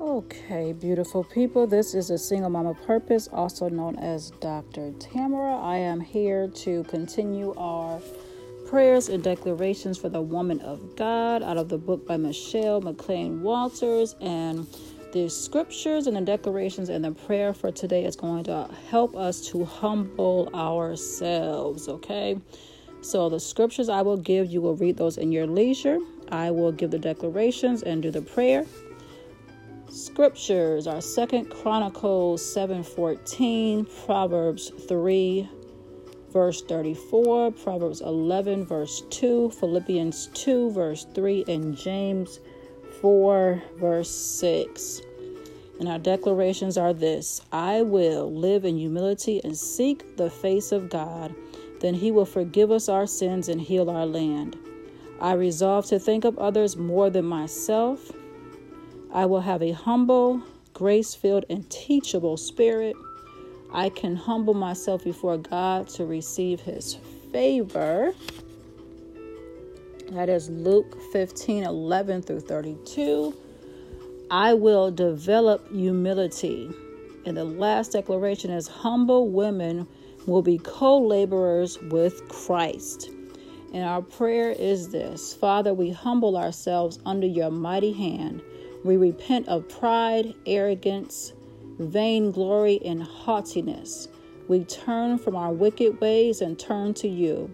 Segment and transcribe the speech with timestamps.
[0.00, 1.66] Okay, beautiful people.
[1.66, 4.92] This is a single mama purpose, also known as Dr.
[4.92, 5.58] Tamara.
[5.58, 8.00] I am here to continue our
[8.66, 13.42] prayers and declarations for the woman of God out of the book by Michelle McClain
[13.42, 14.16] Walters.
[14.22, 14.66] And
[15.12, 19.46] the scriptures and the declarations and the prayer for today is going to help us
[19.48, 21.88] to humble ourselves.
[21.88, 22.38] Okay,
[23.02, 25.98] so the scriptures I will give, you will read those in your leisure.
[26.32, 28.64] I will give the declarations and do the prayer
[29.90, 35.48] scriptures are second chronicles 7.14 proverbs 3
[36.32, 42.38] verse 34 proverbs 11 verse 2 philippians 2 verse 3 and james
[43.00, 45.00] 4 verse 6
[45.80, 50.88] and our declarations are this i will live in humility and seek the face of
[50.88, 51.34] god.
[51.80, 54.56] Then he will forgive us our sins and heal our land.
[55.18, 58.12] I resolve to think of others more than myself
[59.12, 60.40] I will have a humble,
[60.72, 62.94] grace filled, and teachable spirit.
[63.72, 66.96] I can humble myself before God to receive his
[67.32, 68.14] favor.
[70.12, 73.34] That is Luke 15 11 through 32.
[74.30, 76.70] I will develop humility.
[77.26, 79.88] And the last declaration is humble women
[80.26, 83.10] will be co laborers with Christ.
[83.72, 88.42] And our prayer is this Father, we humble ourselves under your mighty hand
[88.84, 91.32] we repent of pride, arrogance,
[91.78, 94.08] vainglory, and haughtiness.
[94.48, 97.52] We turn from our wicked ways and turn to you.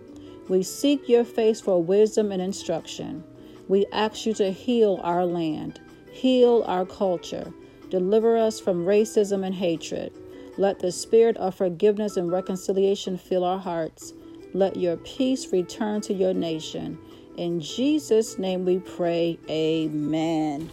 [0.49, 3.25] We seek your face for wisdom and instruction.
[3.69, 5.81] We ask you to heal our land,
[6.13, 7.53] heal our culture,
[7.91, 10.13] deliver us from racism and hatred.
[10.57, 14.13] Let the spirit of forgiveness and reconciliation fill our hearts.
[14.55, 16.99] Let your peace return to your nation.
[17.37, 20.71] In Jesus' name we pray, Amen.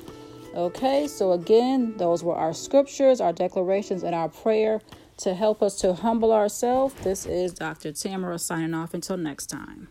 [0.56, 4.82] Okay, so again, those were our scriptures, our declarations, and our prayer
[5.18, 6.94] to help us to humble ourselves.
[7.02, 7.92] This is Dr.
[7.92, 9.88] Tamara signing off until next time.